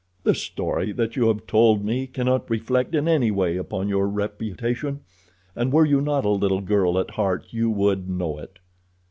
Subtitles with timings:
[0.23, 5.01] The story that you have told me cannot reflect in any way upon your reputation,
[5.55, 8.57] and were you not a little girl at heart you would know it.